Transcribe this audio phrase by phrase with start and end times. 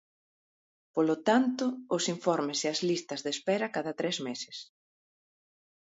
[0.95, 1.65] Polo tanto,
[1.95, 4.57] os informes e as listas de espera cada tres meses.